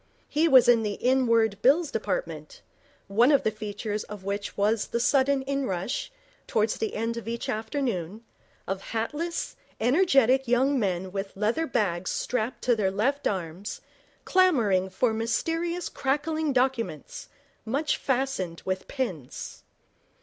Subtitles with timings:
[0.27, 2.63] He was in the Inward Bills Department,
[3.05, 6.11] one of the features of which was the sudden inrush,
[6.47, 8.23] towards the end of each afternoon,
[8.67, 13.79] of hatless, energetic young men with leather bags strapped to their left arms,
[14.25, 17.29] clamouring for mysterious crackling documents,
[17.63, 19.61] much fastened with pins.